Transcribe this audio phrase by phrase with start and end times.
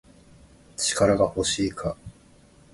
[0.77, 1.95] 力が欲しいか